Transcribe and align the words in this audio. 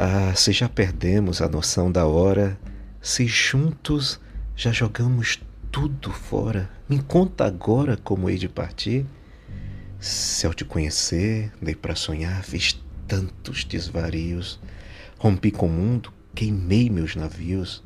Ah, 0.00 0.32
se 0.32 0.52
já 0.52 0.68
perdemos 0.68 1.42
a 1.42 1.48
noção 1.48 1.90
da 1.90 2.06
hora, 2.06 2.56
se 3.02 3.26
juntos 3.26 4.20
já 4.54 4.70
jogamos 4.70 5.42
tudo 5.72 6.12
fora, 6.12 6.70
me 6.88 7.02
conta 7.02 7.44
agora 7.44 7.96
como 7.96 8.30
hei 8.30 8.38
de 8.38 8.48
partir. 8.48 9.04
Se 9.98 10.46
ao 10.46 10.54
te 10.54 10.64
conhecer, 10.64 11.52
dei 11.60 11.74
para 11.74 11.96
sonhar, 11.96 12.44
fiz 12.44 12.80
tantos 13.08 13.64
desvarios, 13.64 14.60
rompi 15.18 15.50
com 15.50 15.66
o 15.66 15.68
mundo, 15.68 16.12
queimei 16.32 16.88
meus 16.88 17.16
navios. 17.16 17.82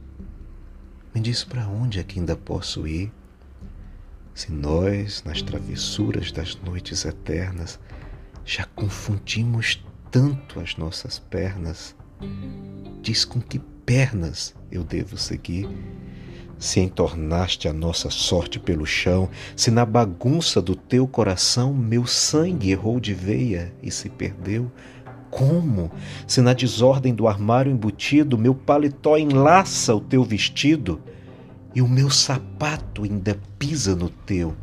Me 1.15 1.21
diz 1.23 1.45
para 1.45 1.67
onde 1.67 1.99
é 1.99 2.03
que 2.05 2.21
ainda 2.21 2.37
posso 2.37 2.87
ir? 2.87 3.11
Se 4.35 4.53
nós, 4.53 5.25
nas 5.25 5.41
travessuras 5.41 6.31
das 6.31 6.57
noites 6.57 7.07
eternas, 7.07 7.81
já 8.45 8.67
confundimos 8.67 9.83
tanto 10.11 10.61
as 10.61 10.77
nossas 10.77 11.19
pernas, 11.19 11.97
diz 13.03 13.25
com 13.25 13.41
que 13.41 13.59
pernas 13.59 14.55
eu 14.71 14.85
devo 14.85 15.17
seguir. 15.17 15.69
Se 16.59 16.79
entornaste 16.79 17.67
a 17.67 17.73
nossa 17.73 18.09
sorte 18.09 18.61
pelo 18.61 18.87
chão, 18.87 19.29
se 19.57 19.71
na 19.71 19.85
bagunça 19.85 20.63
do 20.63 20.77
teu 20.77 21.09
coração 21.09 21.75
meu 21.75 22.07
sangue 22.07 22.71
errou 22.71 23.01
de 23.01 23.13
veia 23.13 23.75
e 23.83 23.91
se 23.91 24.09
perdeu, 24.09 24.71
como? 25.29 25.91
Se 26.27 26.41
na 26.41 26.53
desordem 26.53 27.15
do 27.15 27.27
armário 27.27 27.73
embutido 27.73 28.39
meu 28.39 28.55
paletó 28.55 29.17
enlaça 29.17 29.95
o 29.95 30.01
teu 30.01 30.23
vestido 30.23 31.01
e 31.75 31.81
o 31.81 31.89
meu 31.89 32.11
sapato 32.11 33.05
ainda 33.05 33.39
pisa 33.59 33.97
no 33.97 34.11
teu. 34.11 34.55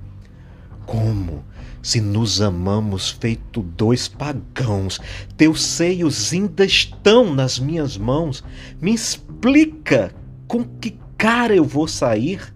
Como? 0.85 1.43
Se 1.81 2.01
nos 2.01 2.41
amamos 2.41 3.09
feito 3.09 3.61
dois 3.61 4.07
pagãos, 4.07 4.99
teus 5.37 5.63
seios 5.63 6.33
ainda 6.33 6.65
estão 6.65 7.33
nas 7.33 7.57
minhas 7.57 7.97
mãos. 7.97 8.43
Me 8.81 8.93
explica 8.93 10.13
com 10.47 10.63
que 10.63 10.97
cara 11.17 11.55
eu 11.55 11.63
vou 11.63 11.87
sair? 11.87 12.53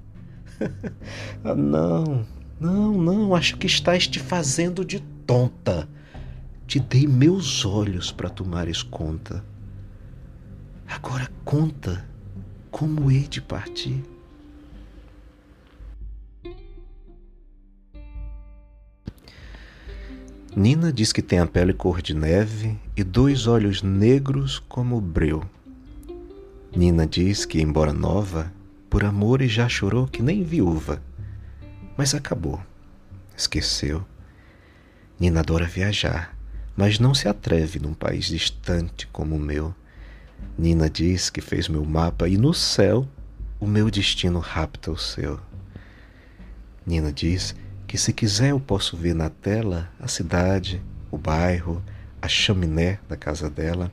ah, 1.44 1.56
não, 1.56 2.26
não, 2.60 2.94
não, 2.94 3.36
acho 3.36 3.58
que 3.58 3.68
estás 3.68 4.08
te 4.08 4.20
fazendo 4.20 4.84
de 4.84 5.00
tonta. 5.26 5.88
Te 6.66 6.80
dei 6.80 7.08
meus 7.08 7.66
olhos 7.66 8.12
para 8.12 8.30
tomares 8.30 8.82
conta. 8.84 9.44
Agora 10.88 11.30
conta 11.44 12.06
como 12.72 13.12
hei 13.12 13.28
de 13.28 13.42
partir. 13.42 14.04
Nina 20.56 20.94
diz 20.94 21.12
que 21.12 21.24
tem 21.24 21.40
a 21.40 21.48
pele 21.48 21.74
cor 21.74 22.00
de 22.00 22.14
neve 22.14 22.80
e 22.96 23.04
dois 23.04 23.48
olhos 23.48 23.82
negros 23.82 24.60
como 24.60 24.98
o 24.98 25.02
breu. 25.02 25.44
Nina 26.76 27.08
diz 27.08 27.44
que, 27.44 27.60
embora 27.60 27.92
nova, 27.92 28.54
por 28.88 29.04
amores 29.04 29.52
já 29.52 29.68
chorou 29.68 30.06
que 30.06 30.22
nem 30.22 30.44
viúva. 30.44 31.02
Mas 31.98 32.14
acabou. 32.14 32.62
Esqueceu. 33.36 34.06
Nina 35.20 35.40
adora 35.40 35.66
viajar, 35.66 36.38
mas 36.78 37.00
não 37.00 37.16
se 37.16 37.28
atreve 37.28 37.80
num 37.80 37.96
país 37.96 38.26
distante 38.28 39.08
como 39.08 39.36
o 39.36 39.40
meu. 39.40 39.74
Nina 40.56 40.88
diz 40.88 41.32
que 41.32 41.42
fez 41.42 41.68
meu 41.68 41.84
mapa 41.84 42.30
e 42.30 42.38
no 42.38 42.54
céu 42.54 43.08
o 43.60 43.66
meu 43.66 43.90
destino 43.90 44.38
rapta 44.38 44.92
o 44.92 44.98
seu. 44.98 45.40
Nina 46.86 47.12
diz 47.12 47.56
que 47.94 47.98
se 48.00 48.12
quiser 48.12 48.50
eu 48.50 48.60
posso 48.60 48.98
ver 48.98 49.14
na 49.14 49.30
tela 49.30 49.88
a 50.00 50.08
cidade, 50.08 50.82
o 51.12 51.16
bairro, 51.16 51.80
a 52.20 52.28
chaminé 52.28 52.98
da 53.08 53.16
casa 53.16 53.52
dela. 53.52 53.92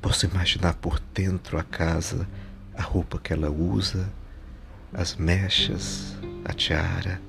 Posso 0.00 0.24
imaginar 0.24 0.74
por 0.74 1.00
dentro 1.12 1.58
a 1.58 1.64
casa, 1.64 2.28
a 2.72 2.80
roupa 2.80 3.18
que 3.18 3.32
ela 3.32 3.50
usa, 3.50 4.08
as 4.92 5.16
mechas, 5.16 6.16
a 6.44 6.52
tiara. 6.52 7.20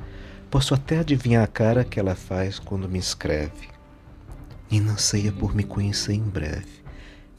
Posso 0.51 0.75
até 0.75 0.99
adivinhar 0.99 1.44
a 1.44 1.47
cara 1.47 1.83
que 1.83 1.99
ela 1.99 2.13
faz 2.13 2.59
quando 2.59 2.88
me 2.88 2.99
escreve. 2.99 3.69
E 4.69 4.78
anseia 4.78 5.31
por 5.31 5.55
me 5.55 5.63
conhecer 5.63 6.13
em 6.13 6.22
breve, 6.22 6.83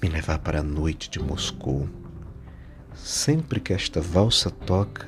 me 0.02 0.08
levar 0.08 0.40
para 0.40 0.58
a 0.58 0.64
noite 0.64 1.08
de 1.08 1.20
Moscou. 1.20 1.88
Sempre 2.96 3.60
que 3.60 3.72
esta 3.72 4.00
valsa 4.00 4.50
toca, 4.50 5.06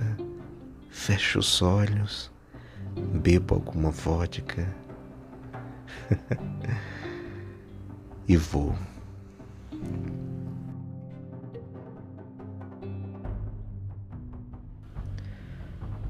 fecho 0.88 1.40
os 1.40 1.60
olhos 1.60 2.30
bebo 2.98 3.54
alguma 3.54 3.90
vodka 3.90 4.66
e 8.28 8.36
vou. 8.36 8.74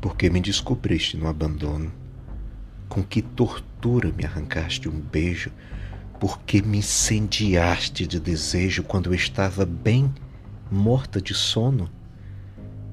Porque 0.00 0.30
me 0.30 0.40
descobriste 0.40 1.16
no 1.16 1.28
abandono, 1.28 1.92
com 2.88 3.02
que 3.02 3.20
tortura 3.20 4.12
me 4.12 4.24
arrancaste 4.24 4.88
um 4.88 5.00
beijo, 5.00 5.52
porque 6.18 6.62
me 6.62 6.78
incendiaste 6.78 8.06
de 8.06 8.18
desejo 8.18 8.82
quando 8.82 9.10
eu 9.10 9.14
estava 9.14 9.64
bem 9.64 10.12
morta 10.70 11.20
de 11.20 11.34
sono 11.34 11.90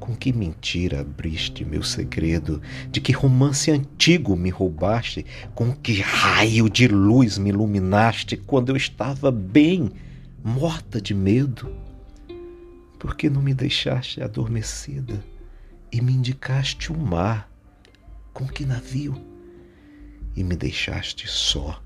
com 0.06 0.16
que 0.16 0.32
mentira 0.32 1.02
abriste 1.02 1.66
meu 1.66 1.82
segredo? 1.82 2.62
De 2.92 3.02
que 3.02 3.12
romance 3.12 3.72
antigo 3.72 4.36
me 4.36 4.52
roubaste? 4.52 5.26
Com 5.56 5.74
que 5.74 6.00
raio 6.00 6.70
de 6.70 6.88
luz 6.88 7.40
me 7.40 7.50
iluminaste 7.50 8.38
quando 8.38 8.70
eu 8.70 8.78
estava 8.78 9.32
bem, 9.32 9.92
morta 10.44 11.02
de 11.02 11.16
medo? 11.16 11.76
Por 13.00 13.16
que 13.16 13.32
não 13.32 13.42
me 13.42 13.54
deixaste 13.56 14.22
adormecida 14.22 15.26
e 15.92 16.00
me 16.00 16.14
indicaste 16.14 16.94
o 16.94 16.98
mar? 16.98 17.52
Com 18.32 18.46
que 18.46 18.64
navio? 18.64 19.20
E 20.36 20.44
me 20.44 20.56
deixaste 20.56 21.28
só? 21.28 21.82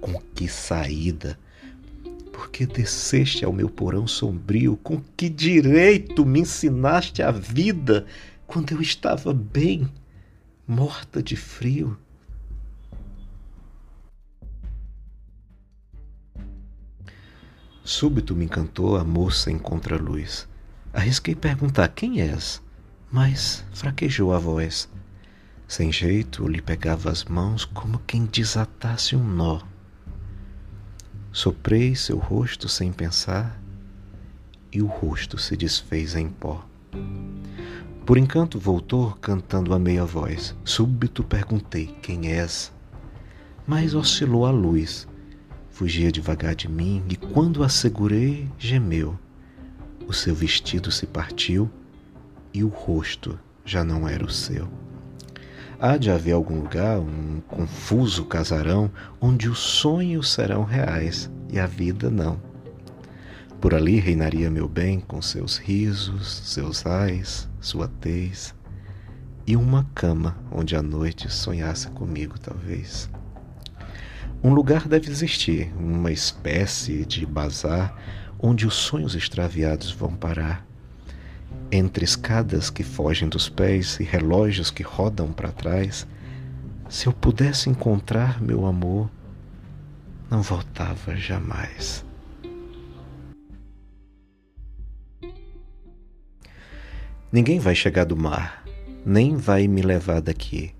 Com 0.00 0.20
que 0.34 0.48
saída? 0.48 1.38
Porque 2.38 2.64
desceste 2.64 3.44
ao 3.44 3.52
meu 3.52 3.68
porão 3.68 4.06
sombrio? 4.06 4.76
Com 4.76 5.02
que 5.16 5.28
direito 5.28 6.24
me 6.24 6.38
ensinaste 6.38 7.20
a 7.20 7.32
vida 7.32 8.06
quando 8.46 8.70
eu 8.70 8.80
estava 8.80 9.34
bem, 9.34 9.92
morta 10.64 11.20
de 11.20 11.34
frio? 11.34 11.98
Súbito 17.82 18.36
me 18.36 18.44
encantou 18.44 18.96
a 18.96 19.02
moça 19.02 19.50
em 19.50 19.58
contraluz. 19.58 20.46
Arrisquei 20.92 21.34
perguntar 21.34 21.88
quem 21.88 22.20
és, 22.20 22.62
mas 23.10 23.64
fraquejou 23.72 24.32
a 24.32 24.38
voz. 24.38 24.88
Sem 25.66 25.90
jeito, 25.90 26.46
lhe 26.46 26.62
pegava 26.62 27.10
as 27.10 27.24
mãos 27.24 27.64
como 27.64 27.98
quem 28.06 28.26
desatasse 28.26 29.16
um 29.16 29.24
nó. 29.24 29.60
Soprei 31.38 31.94
seu 31.94 32.18
rosto 32.18 32.68
sem 32.68 32.90
pensar 32.90 33.62
e 34.72 34.82
o 34.82 34.86
rosto 34.86 35.38
se 35.38 35.56
desfez 35.56 36.16
em 36.16 36.28
pó. 36.28 36.66
Por 38.04 38.18
encanto 38.18 38.58
voltou 38.58 39.12
cantando 39.20 39.72
a 39.72 39.78
meia 39.78 40.04
voz. 40.04 40.52
Súbito 40.64 41.22
perguntei: 41.22 41.96
Quem 42.02 42.32
és? 42.32 42.72
Mas 43.64 43.94
oscilou 43.94 44.46
a 44.46 44.50
luz. 44.50 45.06
Fugia 45.70 46.10
devagar 46.10 46.56
de 46.56 46.68
mim 46.68 47.04
e 47.08 47.14
quando 47.14 47.62
a 47.62 47.68
segurei, 47.68 48.50
gemeu. 48.58 49.16
O 50.08 50.12
seu 50.12 50.34
vestido 50.34 50.90
se 50.90 51.06
partiu 51.06 51.70
e 52.52 52.64
o 52.64 52.68
rosto 52.68 53.38
já 53.64 53.84
não 53.84 54.08
era 54.08 54.24
o 54.24 54.28
seu. 54.28 54.68
Há 55.80 55.96
de 55.96 56.10
haver 56.10 56.32
algum 56.32 56.60
lugar, 56.60 56.98
um 56.98 57.40
confuso 57.46 58.24
casarão, 58.24 58.90
onde 59.20 59.48
os 59.48 59.60
sonhos 59.60 60.32
serão 60.32 60.64
reais 60.64 61.30
e 61.48 61.56
a 61.56 61.66
vida 61.66 62.10
não. 62.10 62.40
Por 63.60 63.72
ali 63.72 64.00
reinaria 64.00 64.50
meu 64.50 64.68
bem 64.68 64.98
com 64.98 65.22
seus 65.22 65.56
risos, 65.56 66.42
seus 66.46 66.84
ais, 66.84 67.48
sua 67.60 67.86
tez, 67.86 68.52
e 69.46 69.56
uma 69.56 69.86
cama 69.94 70.36
onde 70.50 70.74
a 70.74 70.82
noite 70.82 71.32
sonhasse 71.32 71.88
comigo, 71.90 72.36
talvez. 72.40 73.08
Um 74.42 74.52
lugar 74.52 74.88
deve 74.88 75.08
existir, 75.08 75.72
uma 75.78 76.10
espécie 76.10 77.04
de 77.04 77.24
bazar 77.24 77.96
onde 78.36 78.66
os 78.66 78.74
sonhos 78.74 79.14
extraviados 79.14 79.92
vão 79.92 80.12
parar 80.12 80.67
entre 81.70 82.04
escadas 82.04 82.70
que 82.70 82.82
fogem 82.82 83.28
dos 83.28 83.48
pés 83.48 84.00
e 84.00 84.04
relógios 84.04 84.70
que 84.70 84.82
rodam 84.82 85.32
para 85.32 85.52
trás, 85.52 86.06
se 86.88 87.06
eu 87.06 87.12
pudesse 87.12 87.68
encontrar 87.68 88.40
meu 88.40 88.64
amor, 88.64 89.10
não 90.30 90.42
voltava 90.42 91.14
jamais. 91.16 92.04
Ninguém 97.30 97.60
vai 97.60 97.74
chegar 97.74 98.04
do 98.04 98.16
mar, 98.16 98.64
nem 99.04 99.36
vai 99.36 99.68
me 99.68 99.82
levar 99.82 100.22
daqui, 100.22 100.74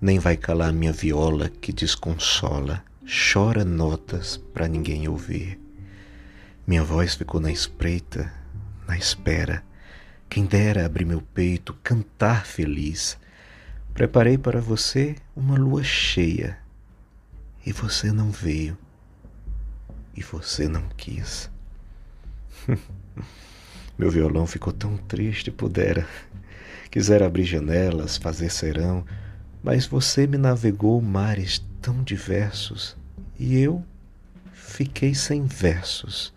nem 0.00 0.18
vai 0.18 0.36
calar 0.36 0.72
minha 0.72 0.92
viola 0.92 1.48
que 1.48 1.72
desconsola, 1.72 2.82
chora 3.04 3.64
notas 3.64 4.36
para 4.36 4.66
ninguém 4.66 5.06
ouvir. 5.06 5.60
Minha 6.66 6.82
voz 6.82 7.14
ficou 7.14 7.40
na 7.40 7.52
espreita, 7.52 8.32
na 8.88 8.98
espera. 8.98 9.62
Quem 10.28 10.44
dera 10.44 10.84
abrir 10.84 11.04
meu 11.04 11.22
peito, 11.22 11.74
cantar 11.82 12.46
feliz. 12.46 13.18
Preparei 13.94 14.36
para 14.36 14.60
você 14.60 15.16
uma 15.34 15.56
lua 15.56 15.82
cheia 15.82 16.58
e 17.64 17.72
você 17.72 18.12
não 18.12 18.30
veio 18.30 18.76
e 20.14 20.22
você 20.22 20.68
não 20.68 20.82
quis. 20.96 21.50
meu 23.98 24.10
violão 24.10 24.46
ficou 24.46 24.72
tão 24.72 24.96
triste, 24.96 25.50
pudera. 25.50 26.06
Quisera 26.90 27.26
abrir 27.26 27.44
janelas, 27.44 28.16
fazer 28.16 28.50
serão, 28.50 29.04
mas 29.62 29.86
você 29.86 30.26
me 30.26 30.38
navegou 30.38 31.00
mares 31.00 31.64
tão 31.80 32.02
diversos 32.02 32.96
e 33.38 33.58
eu 33.58 33.84
fiquei 34.52 35.14
sem 35.14 35.44
versos 35.44 36.32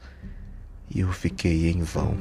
e 0.89 0.99
eu 0.99 1.11
fiquei 1.11 1.69
em 1.69 1.81
vão. 1.81 2.17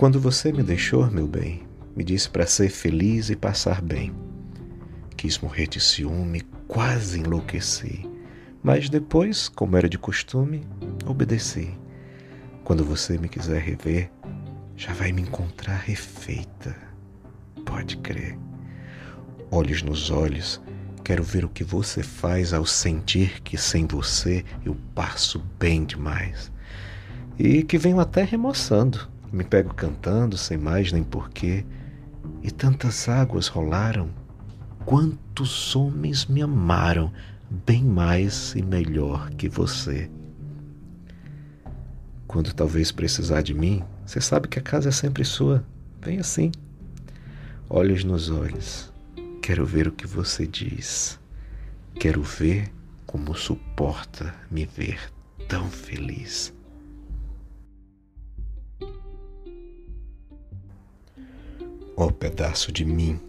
Quando 0.00 0.18
você 0.18 0.50
me 0.50 0.62
deixou, 0.62 1.10
meu 1.10 1.26
bem, 1.26 1.62
me 1.94 2.02
disse 2.02 2.30
para 2.30 2.46
ser 2.46 2.70
feliz 2.70 3.28
e 3.28 3.36
passar 3.36 3.82
bem. 3.82 4.14
Quis 5.14 5.38
morrer 5.38 5.66
de 5.66 5.78
ciúme, 5.78 6.40
quase 6.66 7.20
enlouqueci, 7.20 8.08
mas 8.62 8.88
depois, 8.88 9.46
como 9.46 9.76
era 9.76 9.90
de 9.90 9.98
costume, 9.98 10.66
obedeci. 11.04 11.78
Quando 12.64 12.82
você 12.82 13.18
me 13.18 13.28
quiser 13.28 13.60
rever, 13.60 14.10
já 14.74 14.94
vai 14.94 15.12
me 15.12 15.20
encontrar 15.20 15.76
refeita. 15.76 16.74
Pode 17.66 17.98
crer. 17.98 18.38
Olhos 19.50 19.82
nos 19.82 20.10
olhos, 20.10 20.62
Quero 21.04 21.22
ver 21.22 21.44
o 21.44 21.48
que 21.50 21.62
você 21.62 22.02
faz 22.02 22.54
ao 22.54 22.64
sentir 22.64 23.42
que 23.42 23.58
sem 23.58 23.86
você 23.86 24.46
eu 24.64 24.74
passo 24.94 25.44
bem 25.58 25.84
demais. 25.84 26.50
E 27.38 27.62
que 27.62 27.76
venho 27.76 28.00
até 28.00 28.22
remoçando. 28.22 29.19
Me 29.32 29.44
pego 29.44 29.74
cantando 29.74 30.36
sem 30.36 30.56
mais 30.56 30.92
nem 30.92 31.02
porquê. 31.02 31.64
E 32.42 32.50
tantas 32.50 33.08
águas 33.08 33.46
rolaram. 33.48 34.10
Quantos 34.84 35.74
homens 35.76 36.26
me 36.26 36.42
amaram 36.42 37.12
bem 37.66 37.84
mais 37.84 38.54
e 38.54 38.62
melhor 38.62 39.30
que 39.30 39.48
você. 39.48 40.10
Quando 42.26 42.54
talvez 42.54 42.92
precisar 42.92 43.42
de 43.42 43.54
mim, 43.54 43.82
você 44.06 44.20
sabe 44.20 44.48
que 44.48 44.58
a 44.58 44.62
casa 44.62 44.88
é 44.88 44.92
sempre 44.92 45.24
sua. 45.24 45.64
Vem 46.00 46.18
assim. 46.18 46.50
Olhos 47.68 48.04
nos 48.04 48.30
olhos 48.30 48.90
Quero 49.50 49.64
ver 49.64 49.88
o 49.88 49.92
que 49.92 50.06
você 50.06 50.46
diz. 50.46 51.18
Quero 51.98 52.22
ver 52.22 52.70
como 53.06 53.34
suporta 53.34 54.34
me 54.50 54.64
ver 54.64 55.00
tão 55.48 55.68
feliz. 55.68 56.54
Ó 62.02 62.10
pedaço 62.10 62.72
de 62.72 62.82
mim, 62.82 63.20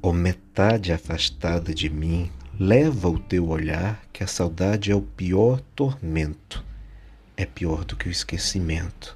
ó 0.00 0.10
metade 0.10 0.90
afastada 0.90 1.74
de 1.74 1.90
mim, 1.90 2.32
leva 2.58 3.10
o 3.10 3.18
teu 3.18 3.46
olhar 3.46 4.02
que 4.10 4.24
a 4.24 4.26
saudade 4.26 4.90
é 4.90 4.94
o 4.94 5.02
pior 5.02 5.60
tormento. 5.76 6.64
É 7.36 7.44
pior 7.44 7.84
do 7.84 7.94
que 7.94 8.08
o 8.08 8.10
esquecimento, 8.10 9.14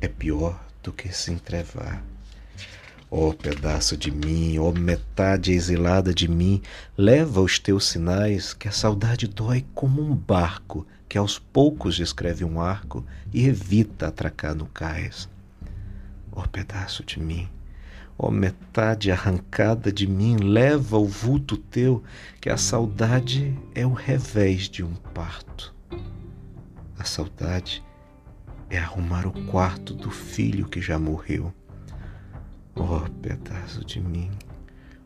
é 0.00 0.08
pior 0.08 0.58
do 0.82 0.94
que 0.94 1.14
se 1.14 1.30
entrevar. 1.30 2.02
Ó 3.10 3.34
pedaço 3.34 3.98
de 3.98 4.10
mim, 4.10 4.58
ó 4.58 4.72
metade 4.72 5.52
exilada 5.52 6.14
de 6.14 6.26
mim, 6.26 6.62
leva 6.96 7.42
os 7.42 7.58
teus 7.58 7.84
sinais, 7.84 8.54
que 8.54 8.66
a 8.66 8.72
saudade 8.72 9.28
dói 9.28 9.66
como 9.74 10.00
um 10.00 10.16
barco 10.16 10.86
que 11.06 11.18
aos 11.18 11.38
poucos 11.38 11.96
descreve 11.96 12.46
um 12.46 12.62
arco 12.62 13.04
e 13.30 13.46
evita 13.46 14.08
atracar 14.08 14.54
no 14.54 14.64
cais. 14.64 15.28
Ó 16.32 16.46
pedaço 16.46 17.04
de 17.04 17.20
mim, 17.20 17.46
ó 18.22 18.30
metade 18.30 19.10
arrancada 19.10 19.90
de 19.90 20.06
mim, 20.06 20.36
leva 20.36 20.98
o 20.98 21.06
vulto 21.06 21.56
teu, 21.56 22.02
que 22.38 22.50
a 22.50 22.58
saudade 22.58 23.58
é 23.74 23.86
o 23.86 23.94
revés 23.94 24.68
de 24.68 24.84
um 24.84 24.92
parto. 25.14 25.74
A 26.98 27.04
saudade 27.04 27.82
é 28.68 28.78
arrumar 28.78 29.26
o 29.26 29.32
quarto 29.46 29.94
do 29.94 30.10
filho 30.10 30.68
que 30.68 30.82
já 30.82 30.98
morreu 30.98 31.50
Oh, 32.74 33.00
pedaço 33.20 33.84
de 33.84 34.00
mim, 34.00 34.30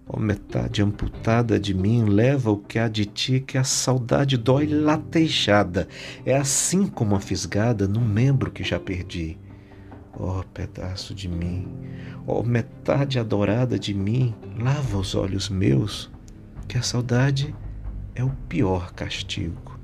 oh, 0.07 0.21
metade 0.21 0.83
amputada 0.83 1.59
de 1.59 1.75
mim, 1.75 2.05
leva 2.05 2.51
o 2.51 2.59
que 2.59 2.79
há 2.79 2.89
de 2.89 3.07
ti, 3.07 3.41
que 3.41 3.57
a 3.57 3.65
saudade 3.65 4.37
dói 4.37 4.67
latejada. 4.67 5.89
É 6.27 6.37
assim 6.37 6.87
como 6.87 7.17
a 7.17 7.21
fisgada 7.21 7.89
no 7.89 8.01
membro 8.01 8.51
que 8.51 8.63
já 8.63 8.79
perdi. 8.79 9.39
Oh, 10.17 10.45
pedaço 10.55 11.13
de 11.13 11.29
mim, 11.29 11.69
oh, 12.27 12.43
metade 12.43 13.19
adorada 13.19 13.79
de 13.79 13.93
mim, 13.93 14.33
lava 14.57 14.97
os 14.97 15.15
olhos 15.15 15.49
meus, 15.49 16.11
que 16.69 16.79
a 16.79 16.83
saudade 16.83 17.55
é 18.15 18.23
o 18.23 18.31
pior 18.49 18.93
castigo. 18.93 19.79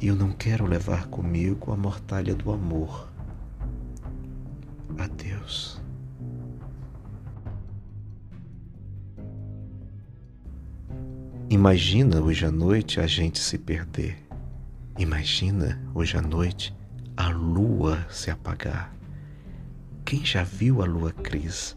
E 0.00 0.06
eu 0.06 0.16
não 0.16 0.32
quero 0.32 0.66
levar 0.66 1.06
comigo 1.08 1.70
a 1.70 1.76
mortalha 1.76 2.34
do 2.34 2.50
amor. 2.50 3.12
Adeus. 4.98 5.80
Imagina 11.50 12.20
hoje 12.20 12.46
à 12.46 12.50
noite 12.50 13.00
a 13.00 13.06
gente 13.06 13.38
se 13.38 13.58
perder. 13.58 14.16
Imagina 14.98 15.80
hoje 15.94 16.16
à 16.16 16.22
noite 16.22 16.74
a 17.16 17.28
lua 17.28 18.04
se 18.10 18.30
apagar. 18.30 18.92
Quem 20.04 20.24
já 20.24 20.42
viu 20.42 20.82
a 20.82 20.84
lua 20.84 21.12
cris? 21.12 21.76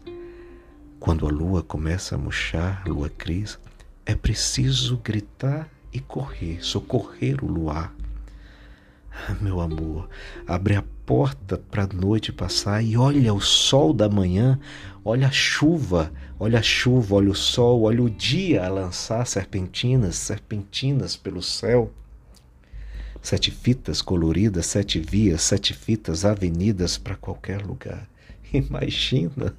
Quando 0.98 1.26
a 1.26 1.30
lua 1.30 1.62
começa 1.62 2.16
a 2.16 2.18
murchar, 2.18 2.82
lua 2.86 3.08
cris, 3.08 3.58
é 4.04 4.16
preciso 4.16 4.96
gritar 4.98 5.68
e 5.92 6.00
correr, 6.00 6.58
socorrer 6.64 7.44
o 7.44 7.46
luar. 7.46 7.94
Meu 9.40 9.60
amor, 9.60 10.08
abre 10.46 10.74
a 10.74 10.84
porta 11.06 11.56
para 11.56 11.84
a 11.84 11.86
noite 11.86 12.32
passar 12.32 12.82
e 12.82 12.96
olha 12.96 13.32
o 13.32 13.40
sol 13.40 13.92
da 13.92 14.08
manhã, 14.08 14.58
olha 15.04 15.28
a 15.28 15.32
chuva, 15.32 16.12
olha 16.38 16.58
a 16.58 16.62
chuva, 16.62 17.14
olha 17.14 17.30
o 17.30 17.34
sol, 17.34 17.82
olha 17.82 18.02
o 18.02 18.10
dia 18.10 18.64
a 18.64 18.68
lançar 18.68 19.24
serpentinas, 19.24 20.16
serpentinas 20.16 21.16
pelo 21.16 21.42
céu. 21.42 21.92
Sete 23.22 23.50
fitas 23.50 24.00
coloridas, 24.00 24.66
sete 24.66 25.00
vias, 25.00 25.42
sete 25.42 25.74
fitas, 25.74 26.24
avenidas 26.24 26.96
para 26.96 27.16
qualquer 27.16 27.62
lugar. 27.62 28.08
Imagina, 28.52 29.54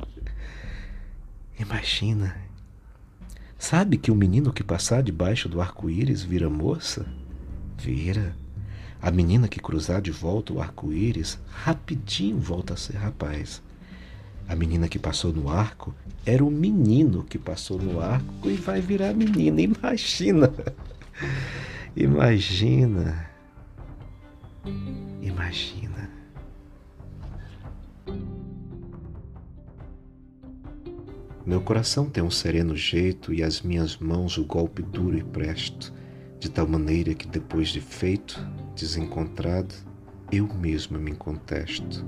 imagina. 1.59 2.35
Sabe 3.57 3.97
que 3.97 4.09
o 4.09 4.15
menino 4.15 4.53
que 4.53 4.63
passar 4.63 5.03
debaixo 5.03 5.49
do 5.49 5.61
arco-íris 5.61 6.23
vira 6.23 6.49
moça? 6.49 7.05
Vira. 7.77 8.35
A 9.01 9.11
menina 9.11 9.47
que 9.47 9.59
cruzar 9.59 10.01
de 10.01 10.11
volta 10.11 10.53
o 10.53 10.61
arco-íris 10.61 11.37
rapidinho 11.51 12.39
volta 12.39 12.73
a 12.73 12.77
ser 12.77 12.95
rapaz. 12.95 13.61
A 14.47 14.55
menina 14.55 14.87
que 14.87 14.97
passou 14.97 15.31
no 15.31 15.49
arco 15.49 15.93
era 16.25 16.43
o 16.43 16.49
menino 16.49 17.23
que 17.23 17.37
passou 17.37 17.77
no 17.77 18.01
arco 18.01 18.49
e 18.49 18.55
vai 18.55 18.81
virar 18.81 19.13
menina. 19.13 19.61
Imagina! 19.61 20.51
Imagina! 21.95 23.28
Imagina! 25.21 26.09
Meu 31.45 31.61
coração 31.61 32.09
tem 32.09 32.23
um 32.23 32.31
sereno 32.31 32.75
jeito 32.75 33.33
e 33.33 33.41
as 33.41 33.61
minhas 33.61 33.97
mãos 33.97 34.37
o 34.37 34.45
golpe 34.45 34.81
duro 34.81 35.17
e 35.17 35.23
presto 35.23 35.93
de 36.39 36.49
tal 36.49 36.67
maneira 36.67 37.13
que 37.13 37.27
depois 37.27 37.69
de 37.69 37.81
feito, 37.81 38.39
desencontrado, 38.75 39.75
eu 40.31 40.47
mesmo 40.47 40.97
me 40.97 41.13
contesto. 41.13 42.05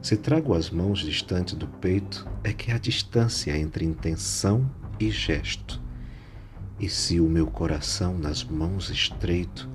Se 0.00 0.16
trago 0.16 0.54
as 0.54 0.70
mãos 0.70 1.00
distante 1.00 1.54
do 1.54 1.66
peito, 1.66 2.26
é 2.42 2.52
que 2.52 2.70
há 2.70 2.78
distância 2.78 3.56
entre 3.56 3.84
intenção 3.84 4.70
e 4.98 5.10
gesto. 5.10 5.82
E 6.80 6.88
se 6.88 7.20
o 7.20 7.28
meu 7.28 7.46
coração 7.46 8.16
nas 8.16 8.42
mãos 8.42 8.88
estreito, 8.88 9.68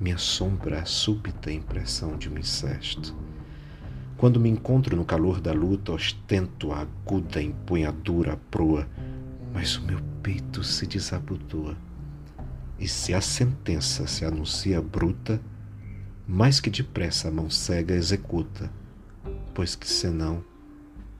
me 0.00 0.12
assombra 0.12 0.80
a 0.80 0.84
súbita 0.86 1.52
impressão 1.52 2.16
de 2.16 2.30
um 2.30 2.38
incesto. 2.38 3.14
Quando 4.16 4.40
me 4.40 4.48
encontro 4.48 4.96
no 4.96 5.04
calor 5.04 5.40
da 5.40 5.52
luta, 5.52 5.92
ostento 5.92 6.72
a 6.72 6.80
aguda 6.80 7.42
empunhadura 7.42 8.32
à 8.32 8.36
proa, 8.36 8.88
mas 9.52 9.76
o 9.76 9.82
meu 9.82 10.00
peito 10.22 10.64
se 10.64 10.86
desabotoa 10.86 11.76
e 12.78 12.88
se 12.88 13.12
a 13.12 13.20
sentença 13.20 14.06
se 14.06 14.24
anuncia 14.24 14.80
bruta, 14.80 15.38
mais 16.26 16.60
que 16.60 16.70
depressa 16.70 17.28
a 17.28 17.30
mão 17.30 17.50
cega 17.50 17.94
executa, 17.94 18.70
pois 19.54 19.76
que 19.76 19.86
senão 19.86 20.42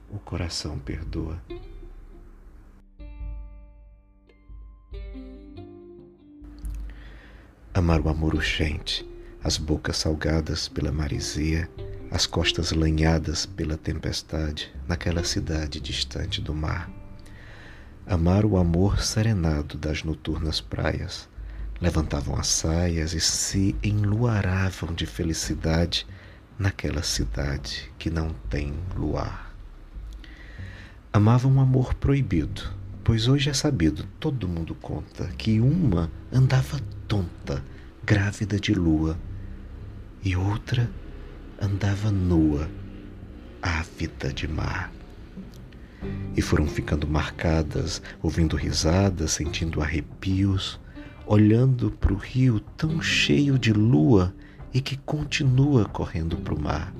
o 0.09 0.17
coração 0.17 0.79
perdoa. 0.79 1.39
Amar 7.73 8.01
o 8.01 8.09
amor 8.09 8.35
urgente, 8.35 9.07
as 9.41 9.57
bocas 9.57 9.95
salgadas 9.95 10.67
pela 10.67 10.91
marisia, 10.91 11.69
as 12.11 12.25
costas 12.25 12.73
lanhadas 12.73 13.45
pela 13.45 13.77
tempestade, 13.77 14.69
naquela 14.89 15.23
cidade 15.23 15.79
distante 15.79 16.41
do 16.41 16.53
mar. 16.53 16.91
Amar 18.05 18.43
o 18.43 18.57
amor 18.57 18.99
serenado 18.99 19.77
das 19.77 20.03
noturnas 20.03 20.59
praias, 20.59 21.29
levantavam 21.79 22.35
as 22.35 22.47
saias 22.47 23.13
e 23.13 23.21
se 23.21 23.73
enluaravam 23.81 24.93
de 24.93 25.05
felicidade 25.05 26.05
naquela 26.59 27.01
cidade 27.01 27.89
que 27.97 28.09
não 28.09 28.35
tem 28.49 28.73
luar. 28.97 29.55
Amavam 31.13 31.53
um 31.53 31.61
amor 31.61 31.93
proibido, 31.93 32.63
pois 33.03 33.27
hoje 33.27 33.49
é 33.49 33.53
sabido, 33.53 34.05
todo 34.19 34.47
mundo 34.47 34.75
conta, 34.75 35.27
que 35.37 35.59
uma 35.59 36.11
andava 36.31 36.79
tonta, 37.07 37.63
grávida 38.03 38.59
de 38.59 38.73
lua, 38.73 39.17
e 40.23 40.35
outra 40.35 40.89
andava 41.59 42.11
nua, 42.11 42.69
ávida 43.61 44.31
de 44.31 44.47
mar. 44.47 44.91
E 46.35 46.41
foram 46.41 46.67
ficando 46.67 47.07
marcadas, 47.07 48.01
ouvindo 48.21 48.55
risadas, 48.55 49.31
sentindo 49.31 49.81
arrepios, 49.81 50.79
olhando 51.25 51.91
para 51.91 52.13
o 52.13 52.17
rio 52.17 52.59
tão 52.59 53.01
cheio 53.01 53.57
de 53.57 53.71
lua 53.71 54.33
e 54.73 54.81
que 54.81 54.97
continua 54.97 55.85
correndo 55.85 56.37
para 56.37 56.53
o 56.53 56.61
mar. 56.61 56.93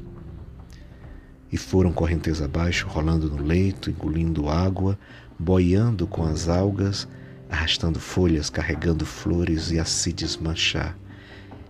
E 1.52 1.58
foram 1.58 1.92
correnteza 1.92 2.46
abaixo, 2.46 2.88
rolando 2.88 3.30
no 3.30 3.44
leito, 3.44 3.90
engolindo 3.90 4.50
água, 4.50 4.98
boiando 5.42 6.06
com 6.06 6.24
as 6.24 6.48
algas, 6.48 7.08
arrastando 7.50 8.00
folhas, 8.00 8.50
carregando 8.50 9.06
flores 9.06 9.72
e 9.72 9.80
a 9.80 9.86
se 9.86 10.14
desmanchar. 10.14 10.96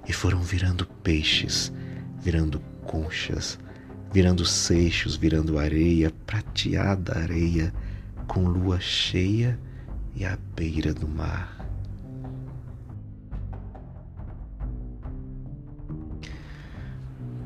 E 0.07 0.11
foram 0.11 0.41
virando 0.41 0.85
peixes, 0.85 1.71
virando 2.21 2.59
conchas, 2.83 3.57
virando 4.11 4.45
seixos, 4.45 5.15
virando 5.15 5.57
areia, 5.57 6.11
prateada 6.25 7.17
areia, 7.17 7.73
com 8.27 8.43
lua 8.43 8.79
cheia 8.81 9.57
e 10.15 10.25
à 10.25 10.37
beira 10.53 10.93
do 10.93 11.07
mar. 11.07 11.57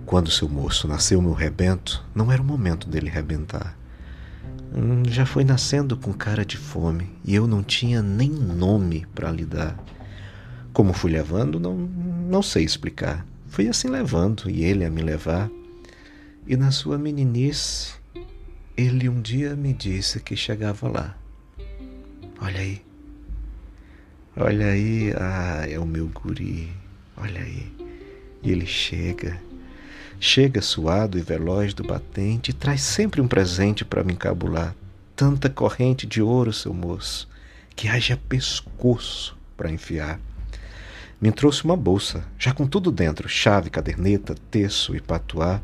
Quando 0.07 0.31
seu 0.31 0.49
moço 0.49 0.87
nasceu 0.87 1.21
meu 1.21 1.33
rebento, 1.33 2.03
não 2.13 2.31
era 2.31 2.41
o 2.41 2.45
momento 2.45 2.87
dele 2.89 3.09
rebentar. 3.09 3.77
Hum, 4.77 5.03
já 5.07 5.25
foi 5.25 5.45
nascendo 5.45 5.95
com 5.95 6.11
cara 6.11 6.43
de 6.43 6.57
fome 6.57 7.09
e 7.23 7.33
eu 7.33 7.47
não 7.47 7.63
tinha 7.63 8.01
nem 8.01 8.29
nome 8.29 9.07
para 9.15 9.31
lhe 9.31 9.45
dar. 9.45 9.81
Como 10.73 10.91
fui 10.91 11.09
levando, 11.09 11.57
não, 11.61 11.77
não 11.77 12.41
sei 12.41 12.65
explicar. 12.65 13.25
Fui 13.47 13.69
assim 13.69 13.87
levando 13.87 14.49
e 14.49 14.65
ele 14.65 14.83
a 14.83 14.89
me 14.89 15.01
levar. 15.01 15.49
E 16.45 16.57
na 16.57 16.71
sua 16.71 16.97
meninice, 16.97 17.93
ele 18.75 19.07
um 19.07 19.21
dia 19.21 19.55
me 19.55 19.71
disse 19.71 20.19
que 20.19 20.35
chegava 20.35 20.89
lá. 20.89 21.17
Olha 22.41 22.59
aí. 22.59 22.81
Olha 24.35 24.65
aí, 24.67 25.13
ah, 25.15 25.65
é 25.69 25.79
o 25.79 25.85
meu 25.85 26.09
guri. 26.09 26.69
Olha 27.15 27.39
aí. 27.39 27.71
E 28.43 28.51
ele 28.51 28.65
chega 28.65 29.39
Chega 30.19 30.61
suado 30.61 31.17
e 31.17 31.21
veloz 31.21 31.73
do 31.73 31.83
batente 31.83 32.51
e 32.51 32.53
traz 32.53 32.81
sempre 32.81 33.21
um 33.21 33.27
presente 33.27 33.83
para 33.83 34.03
me 34.03 34.13
encabular. 34.13 34.75
Tanta 35.15 35.49
corrente 35.49 36.07
de 36.07 36.21
ouro, 36.21 36.53
seu 36.53 36.73
moço, 36.73 37.27
que 37.75 37.87
haja 37.87 38.17
pescoço 38.27 39.37
para 39.55 39.71
enfiar. 39.71 40.19
Me 41.21 41.31
trouxe 41.31 41.63
uma 41.63 41.77
bolsa, 41.77 42.25
já 42.37 42.53
com 42.53 42.67
tudo 42.67 42.91
dentro: 42.91 43.27
chave, 43.27 43.69
caderneta, 43.69 44.35
terço 44.49 44.95
e 44.95 45.01
patuá, 45.01 45.61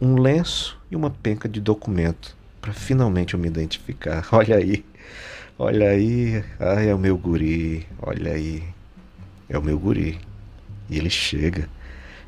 um 0.00 0.16
lenço 0.18 0.78
e 0.90 0.96
uma 0.96 1.10
penca 1.10 1.48
de 1.48 1.60
documento, 1.60 2.36
para 2.60 2.72
finalmente 2.72 3.34
eu 3.34 3.40
me 3.40 3.48
identificar. 3.48 4.26
Olha 4.32 4.56
aí, 4.56 4.84
olha 5.58 5.88
aí, 5.88 6.44
ai, 6.60 6.90
é 6.90 6.94
o 6.94 6.98
meu 6.98 7.16
guri, 7.16 7.86
olha 8.00 8.32
aí, 8.32 8.62
é 9.48 9.58
o 9.58 9.62
meu 9.62 9.78
guri. 9.78 10.18
E 10.90 10.98
ele 10.98 11.08
chega 11.08 11.68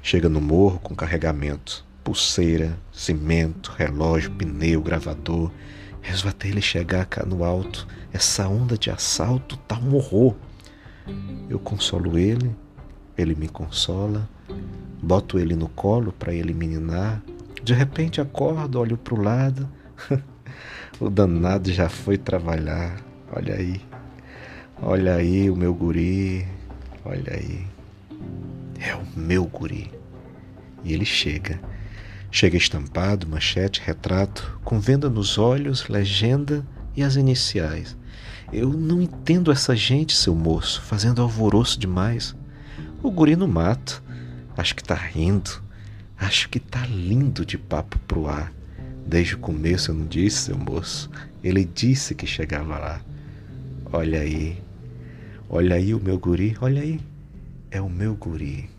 Chega 0.03 0.29
no 0.29 0.41
morro 0.41 0.79
com 0.79 0.95
carregamento, 0.95 1.85
pulseira, 2.03 2.79
cimento, 2.93 3.73
relógio, 3.77 4.31
pneu, 4.31 4.81
gravador. 4.81 5.51
Resolve 6.01 6.31
até 6.31 6.49
ele 6.49 6.63
chegar 6.63 7.05
cá 7.07 7.27
no 7.27 7.45
alto. 7.45 7.87
Essa 8.13 8.49
onda 8.49 8.79
de 8.79 8.91
assalto 8.91 9.57
tá 9.59 9.79
um 9.79 9.95
horror. 9.95 10.35
Eu 11.49 11.59
consolo 11.59 12.19
ele, 12.19 12.55
ele 13.17 13.35
me 13.35 13.49
consola, 13.49 14.29
boto 15.03 15.39
ele 15.39 15.55
no 15.55 15.69
colo 15.69 16.13
para 16.13 16.33
ele 16.33 16.55
me 16.55 16.67
ninar. 16.67 17.23
De 17.63 17.75
repente 17.75 18.21
acordo, 18.21 18.79
olho 18.79 18.97
pro 18.97 19.21
lado. 19.21 19.69
o 21.01 21.11
danado 21.11 21.73
já 21.73 21.89
foi 21.89 22.17
trabalhar. 22.17 22.97
Olha 23.35 23.55
aí. 23.55 23.81
Olha 24.81 25.15
aí 25.17 25.51
o 25.51 25.57
meu 25.57 25.75
guri. 25.75 26.47
Olha 27.05 27.35
aí. 27.35 27.78
É 28.79 28.95
o 28.95 29.05
meu 29.17 29.45
guri. 29.45 29.91
E 30.85 30.93
ele 30.93 31.05
chega. 31.05 31.61
Chega 32.31 32.57
estampado, 32.57 33.27
manchete, 33.27 33.83
retrato, 33.85 34.61
com 34.63 34.79
venda 34.79 35.09
nos 35.09 35.39
olhos, 35.39 35.89
legenda 35.89 36.65
e 36.95 37.03
as 37.03 37.17
iniciais. 37.17 37.97
Eu 38.53 38.71
não 38.71 39.03
entendo 39.03 39.51
essa 39.51 39.75
gente, 39.75 40.17
seu 40.17 40.35
moço, 40.35 40.81
fazendo 40.83 41.21
alvoroço 41.21 41.79
demais. 41.79 42.35
O 43.03 43.11
guri 43.11 43.37
no 43.37 43.49
mato. 43.49 44.03
Acho 44.57 44.75
que 44.75 44.83
tá 44.83 44.95
rindo. 44.95 45.63
Acho 46.17 46.49
que 46.49 46.59
tá 46.59 46.85
lindo 46.87 47.45
de 47.45 47.57
papo 47.57 47.99
pro 48.01 48.27
ar. 48.27 48.53
Desde 49.07 49.35
o 49.35 49.39
começo 49.39 49.91
eu 49.91 49.95
não 49.95 50.07
disse, 50.07 50.47
seu 50.47 50.59
moço. 50.59 51.11
Ele 51.43 51.65
disse 51.65 52.15
que 52.15 52.27
chegava 52.27 52.79
lá. 52.79 53.01
Olha 53.93 54.21
aí. 54.21 54.63
Olha 55.49 55.77
aí 55.77 55.95
o 55.95 56.01
meu 56.01 56.19
guri, 56.19 56.57
olha 56.61 56.83
aí. 56.83 57.01
É 57.71 57.83
o 57.83 57.89
meu 57.89 58.15
guri. 58.15 58.78